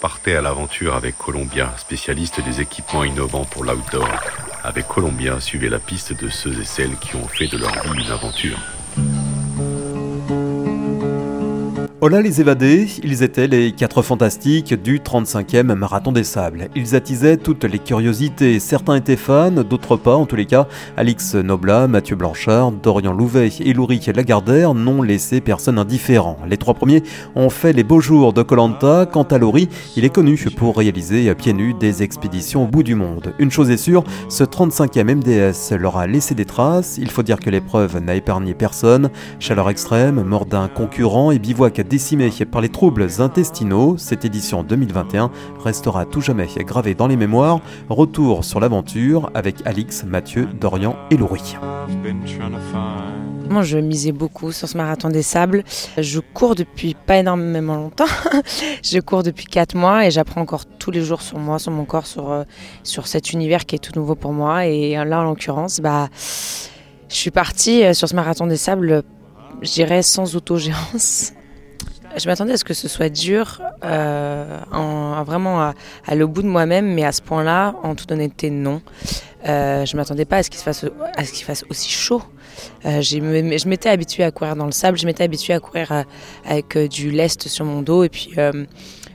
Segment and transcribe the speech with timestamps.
[0.00, 4.08] Partez à l'aventure avec Columbia, spécialiste des équipements innovants pour l'outdoor.
[4.64, 8.02] Avec Columbia, suivez la piste de ceux et celles qui ont fait de leur vie
[8.02, 8.58] une aventure.
[12.02, 16.68] Hola les évadés, ils étaient les quatre fantastiques du 35e Marathon des Sables.
[16.74, 20.66] Ils attisaient toutes les curiosités, certains étaient fans, d'autres pas, en tous les cas,
[20.96, 26.38] Alix Nobla, Mathieu Blanchard, Dorian Louvet et Louric Lagardère n'ont laissé personne indifférent.
[26.48, 27.02] Les trois premiers
[27.34, 31.34] ont fait les beaux jours de Colanta, quant à Laurie, il est connu pour réaliser
[31.34, 33.34] pieds nus des expéditions au bout du monde.
[33.38, 37.40] Une chose est sûre, ce 35e MDS leur a laissé des traces, il faut dire
[37.40, 42.68] que l'épreuve n'a épargné personne, chaleur extrême, mort d'un concurrent et bivouac décimé par les
[42.68, 47.60] troubles intestinaux, cette édition 2021 restera tout jamais gravée dans les mémoires.
[47.88, 51.56] Retour sur l'aventure avec Alix, Mathieu, Dorian et Laurie.
[53.50, 55.64] Moi, je misais beaucoup sur ce marathon des sables.
[55.98, 58.04] Je cours depuis pas énormément longtemps.
[58.84, 61.84] je cours depuis 4 mois et j'apprends encore tous les jours sur moi, sur mon
[61.84, 62.44] corps, sur, euh,
[62.84, 64.66] sur cet univers qui est tout nouveau pour moi.
[64.66, 66.08] Et là, en l'occurrence, bah,
[67.08, 69.02] je suis partie euh, sur ce marathon des sables,
[69.60, 71.32] je dirais, sans autogérance.
[72.16, 75.74] Je m'attendais à ce que ce soit dur, euh, en, vraiment à,
[76.06, 78.82] aller au bout de moi-même, mais à ce point-là, en toute honnêteté, non.
[79.48, 80.84] Euh, je m'attendais pas à ce qu'il fasse,
[81.16, 82.22] à ce qu'il fasse aussi chaud.
[82.84, 86.02] Euh, je m'étais habituée à courir dans le sable, je m'étais habituée à courir euh,
[86.44, 88.34] avec du lest sur mon dos, et puis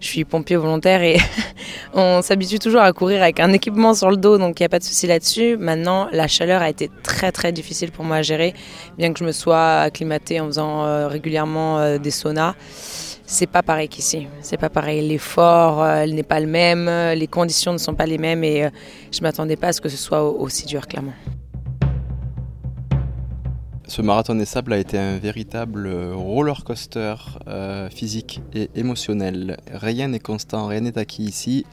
[0.00, 1.18] je suis pompier volontaire et
[1.94, 4.68] on s'habitue toujours à courir avec un équipement sur le dos, donc il n'y a
[4.68, 5.56] pas de souci là-dessus.
[5.56, 8.54] Maintenant, la chaleur a été très très difficile pour moi à gérer,
[8.96, 12.54] bien que je me sois acclimatée en faisant euh, régulièrement euh, des saunas.
[13.26, 14.26] C'est pas pareil qu'ici.
[14.40, 15.06] C'est pas pareil.
[15.06, 18.68] L'effort euh, n'est pas le même, les conditions ne sont pas les mêmes et
[19.12, 21.12] je m'attendais pas à ce que ce soit aussi dur, clairement.
[23.88, 27.14] Ce marathon des sables a été un véritable roller coaster
[27.48, 29.56] euh, physique et émotionnel.
[29.72, 31.64] Rien n'est constant, rien n'est acquis ici.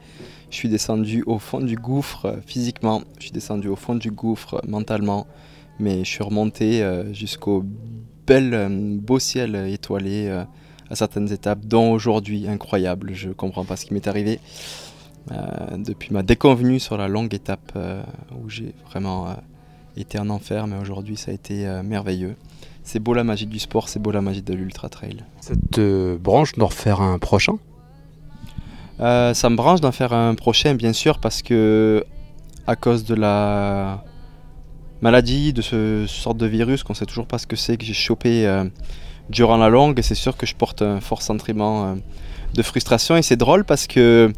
[0.50, 4.10] Je suis descendu au fond du gouffre euh, physiquement, je suis descendu au fond du
[4.10, 5.26] gouffre mentalement,
[5.78, 7.62] mais je suis remonté euh, jusqu'au
[8.26, 8.66] bel,
[8.98, 10.30] beau ciel étoilé
[10.88, 13.12] à certaines étapes, dont aujourd'hui, incroyable.
[13.12, 14.40] Je comprends pas ce qui m'est arrivé.
[15.76, 17.78] depuis ma déconvenue sur la longue étape
[18.42, 19.36] où j'ai vraiment
[20.02, 22.36] était un enfer, mais aujourd'hui ça a été euh, merveilleux.
[22.82, 25.24] C'est beau la magie du sport, c'est beau la magie de l'ultra trail.
[25.40, 27.54] Ça te branche d'en refaire un prochain?
[29.00, 32.04] Euh, Ça me branche d'en faire un prochain, bien sûr, parce que
[32.66, 34.04] à cause de la
[35.00, 37.94] maladie, de ce, sorte de virus qu'on sait toujours pas ce que c'est que j'ai
[37.94, 38.64] chopé euh,
[39.30, 41.96] durant la longue, c'est sûr que je porte un fort sentiment
[42.54, 44.32] de frustration et c'est drôle parce que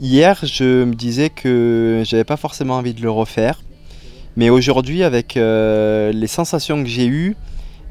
[0.00, 3.60] hier je me disais que j'avais pas forcément envie de le refaire
[4.36, 7.36] mais aujourd'hui, avec euh, les sensations que j'ai eues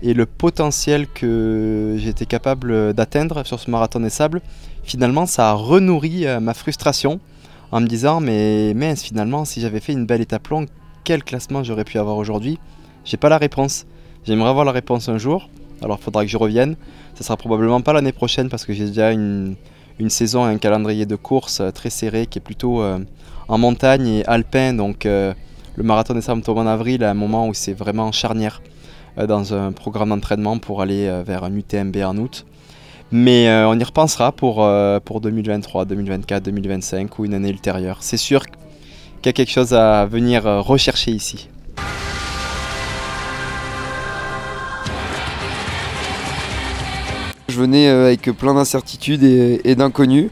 [0.02, 4.42] et le potentiel que j'étais capable d'atteindre sur ce marathon des sables,
[4.84, 7.20] finalement, ça a renourri euh, ma frustration
[7.72, 10.68] en me disant Mais mince, finalement, si j'avais fait une belle étape longue,
[11.04, 12.58] quel classement j'aurais pu avoir aujourd'hui?
[13.06, 13.86] J'ai pas la réponse.
[14.26, 15.50] J'aimerais avoir la réponse un jour.
[15.84, 16.76] Alors, il faudra que je revienne.
[17.16, 19.56] Ce sera probablement pas l'année prochaine parce que j'ai déjà une,
[20.10, 22.84] saison et un calendrier de course euh, très serré qui est plutôt
[23.48, 24.74] en montagne et alpin.
[24.74, 25.06] Donc,
[25.78, 28.62] le marathon des sables tombe en avril, à un moment où c'est vraiment charnière
[29.18, 32.46] euh, dans un programme d'entraînement pour aller euh, vers un UTMB en août.
[33.12, 34.66] Mais euh, on y repensera pour,
[35.04, 37.98] pour 2023, 2024, 2025 ou une année ultérieure.
[38.02, 41.50] C'est sûr qu'il y a quelque chose à venir rechercher ici.
[47.50, 50.30] Je venais avec plein d'incertitudes et d'inconnus.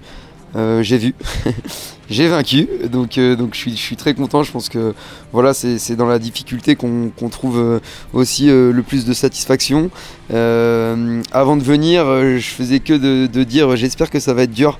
[0.56, 1.16] J'ai vu,
[2.09, 4.44] j'ai vaincu, donc, euh, donc je, suis, je suis très content.
[4.44, 4.94] Je pense que
[5.31, 7.80] voilà, c'est dans la difficulté qu'on trouve euh,
[8.14, 9.90] aussi le plus de satisfaction.
[10.30, 14.80] avant de venir, je faisais que de, dire j'espère que ça va être dur.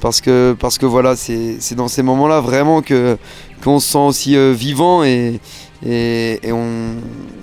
[0.00, 5.02] Parce que, parce que voilà, c'est dans ces moments-là vraiment qu'on se sent aussi vivant
[5.02, 5.40] et,
[5.84, 6.94] et, on,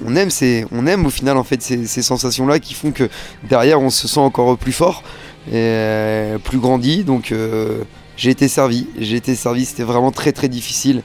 [0.05, 0.29] on, aime
[0.71, 3.09] on aime au final en fait ces, ces sensations-là qui font que
[3.49, 5.03] derrière on se sent encore plus fort
[5.47, 7.03] et euh, plus grandi.
[7.03, 7.83] Donc euh,
[8.17, 8.87] j'ai été servi.
[8.97, 9.65] J'ai été servi.
[9.65, 11.03] C'était vraiment très très difficile.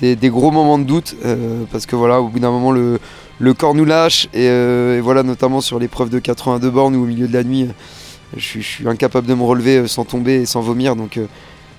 [0.00, 2.98] Des, gros moments de doute euh, parce que voilà, au bout d'un moment le,
[3.54, 7.32] corps nous lâche et, voilà notamment sur l'épreuve de 82 bornes ou au milieu de
[7.32, 7.68] la nuit,
[8.36, 10.96] je, suis incapable de me relever sans tomber et sans vomir.
[10.96, 11.20] Donc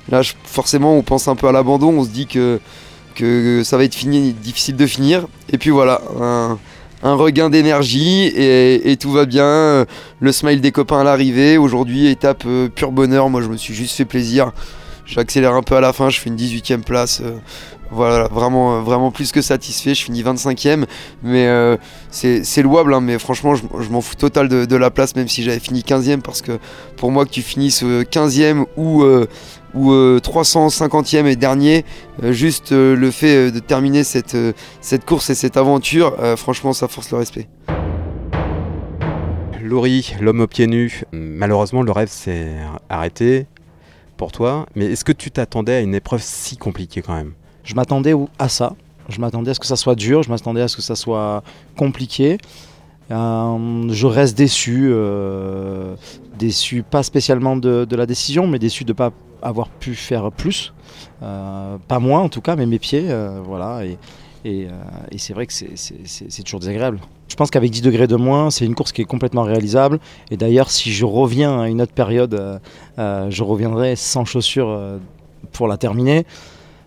[0.10, 1.90] là, forcément, on pense un peu à l'abandon.
[1.90, 2.60] On se dit que
[3.64, 5.28] ça va être difficile de finir.
[5.52, 6.02] Et puis voilà,
[7.06, 9.86] un regain d'énergie et, tout va bien.
[10.20, 11.56] Le smile des copains à l'arrivée.
[11.58, 13.30] Aujourd'hui, étape euh, pur bonheur.
[13.30, 14.52] Moi, je me suis juste fait plaisir.
[15.06, 17.22] j'accélère un peu à la fin, je fais une 18e place.
[17.92, 19.96] Voilà, vraiment, vraiment plus que satisfait.
[19.96, 20.86] Je finis 25e,
[21.24, 21.78] mais
[22.12, 22.94] c'est louable.
[22.94, 26.22] Hein, mais franchement, je, m'en fous total de, la place, même si j'avais fini 15e,
[26.22, 26.60] parce que
[26.98, 29.04] pour moi, que tu finisses 15e ou
[29.74, 31.86] ou 350e et dernier,
[32.24, 34.38] juste le fait de terminer cette,
[34.82, 37.48] cette course et cette aventure, franchement, ça force le respect.
[39.66, 42.56] Laurie, l'homme aux pieds nus, malheureusement le rêve s'est
[42.88, 43.48] arrêté
[44.16, 47.34] pour toi, mais est-ce que tu t'attendais à une épreuve si compliquée quand même?
[47.66, 48.76] Je m'attendais à ça,
[49.10, 51.44] je m'attendais à ce que ça soit dur, je m'attendais à ce que ça soit
[51.76, 52.38] compliqué.
[53.12, 55.96] Euh, je reste déçu, euh,
[56.38, 60.74] déçu pas spécialement de, la décision, mais déçu de ne pas avoir pu faire plus.
[61.22, 63.08] Euh, pas moi en tout cas, mais mes pieds,
[63.44, 63.84] voilà.
[63.86, 63.98] Et,
[64.44, 67.00] et, c'est vrai que c'est toujours désagréable.
[67.28, 70.00] Je pense qu'avec 10 degrés de moins, c'est une course qui est complètement réalisable.
[70.30, 72.60] Et d'ailleurs, si je reviens à une autre période,
[72.98, 75.00] je reviendrai sans chaussures
[75.52, 76.26] pour la terminer.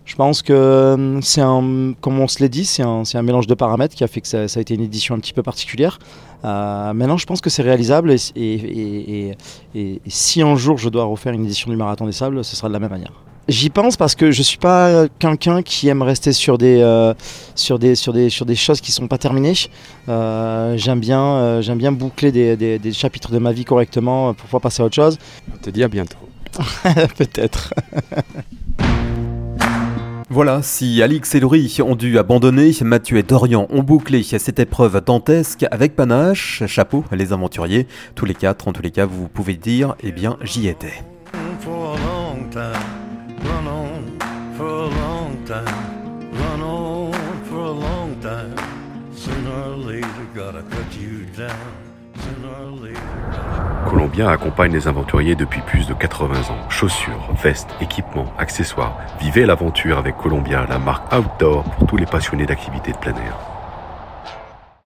[0.09, 3.53] Je pense que c'est un, comme on se l'est dit, c'est un, un, mélange de
[3.53, 5.99] paramètres qui a fait que ça, a été une édition un petit peu particulière.
[6.43, 9.37] maintenant, je pense que c'est réalisable et, et,
[9.75, 12.69] et, si un jour je dois refaire une édition du Marathon des Sables, ce sera
[12.69, 13.13] de la même manière.
[13.47, 17.13] J'y pense parce que je suis pas quelqu'un qui aime rester sur des, euh,
[17.53, 19.53] sur des, sur des, sur des choses qui sont pas terminées.
[20.07, 24.45] Euh, j'aime bien, euh, j'aime bien boucler des, des, chapitres de ma vie correctement pour
[24.45, 25.19] pouvoir passer à autre chose.
[25.53, 26.17] On te dit à bientôt.
[27.17, 27.75] Peut-être.
[30.31, 35.03] Voilà, si Alix et Laurie ont dû abandonner, Mathieu et Dorian ont bouclé cette épreuve
[35.03, 37.87] dantesque avec panache, chapeau, les aventuriers.
[38.13, 40.93] Tous les quatre, en tous les cas, vous pouvez dire, eh bien, j'y étais.
[53.89, 56.69] Colombien accompagne les aventuriers depuis plus de 80 ans.
[56.69, 58.95] Chaussures, vestes, équipements, accessoires.
[59.19, 63.58] Vivez l'aventure avec Columbia, la marque outdoor pour tous les passionnés d'activités de plein air.